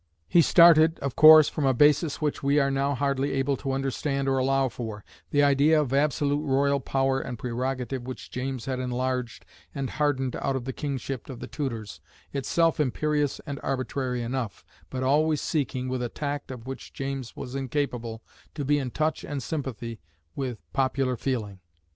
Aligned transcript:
He 0.27 0.41
started, 0.41 0.97
of 0.97 1.15
course, 1.15 1.47
from 1.47 1.67
a 1.67 1.75
basis 1.75 2.19
which 2.19 2.41
we 2.41 2.57
are 2.59 2.71
now 2.71 2.95
hardly 2.95 3.33
able 3.33 3.55
to 3.57 3.71
understand 3.71 4.27
or 4.27 4.39
allow 4.39 4.67
for, 4.67 5.05
the 5.29 5.43
idea 5.43 5.79
of 5.79 5.93
absolute 5.93 6.43
royal 6.43 6.79
power 6.79 7.19
and 7.19 7.37
prerogative 7.37 8.07
which 8.07 8.31
James 8.31 8.65
had 8.65 8.79
enlarged 8.79 9.45
and 9.75 9.91
hardened 9.91 10.35
out 10.37 10.55
of 10.55 10.65
the 10.65 10.73
Kingship 10.73 11.29
of 11.29 11.39
the 11.39 11.45
Tudors, 11.45 12.01
itself 12.33 12.79
imperious 12.79 13.39
and 13.45 13.59
arbitrary 13.61 14.23
enough, 14.23 14.65
but 14.89 15.03
always 15.03 15.39
seeking, 15.39 15.87
with 15.87 16.01
a 16.01 16.09
tact 16.09 16.49
of 16.49 16.65
which 16.65 16.93
James 16.93 17.35
was 17.35 17.53
incapable, 17.53 18.23
to 18.55 18.65
be 18.65 18.79
in 18.79 18.89
touch 18.89 19.23
and 19.23 19.43
sympathy 19.43 19.99
with 20.35 20.57
popular 20.73 21.15
feeling. 21.15 21.59